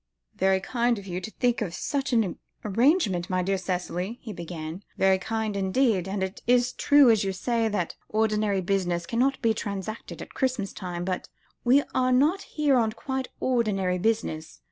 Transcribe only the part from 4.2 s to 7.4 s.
he began; "very kind, indeed. And it is true, as you